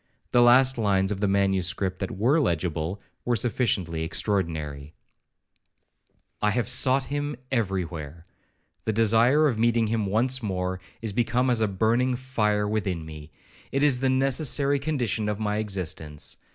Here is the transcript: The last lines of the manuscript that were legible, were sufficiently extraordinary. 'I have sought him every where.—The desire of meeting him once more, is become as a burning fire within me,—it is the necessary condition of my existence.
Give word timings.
The 0.31 0.41
last 0.41 0.79
lines 0.79 1.11
of 1.11 1.19
the 1.19 1.27
manuscript 1.27 1.99
that 1.99 2.17
were 2.17 2.39
legible, 2.41 2.99
were 3.23 3.35
sufficiently 3.35 4.03
extraordinary. 4.03 4.95
'I 6.41 6.49
have 6.49 6.67
sought 6.67 7.03
him 7.13 7.35
every 7.51 7.83
where.—The 7.83 8.93
desire 8.93 9.45
of 9.45 9.59
meeting 9.59 9.85
him 9.85 10.07
once 10.07 10.41
more, 10.41 10.79
is 11.03 11.13
become 11.13 11.51
as 11.51 11.61
a 11.61 11.67
burning 11.67 12.15
fire 12.15 12.67
within 12.67 13.05
me,—it 13.05 13.83
is 13.83 13.99
the 13.99 14.09
necessary 14.09 14.79
condition 14.79 15.29
of 15.29 15.37
my 15.39 15.57
existence. 15.57 16.37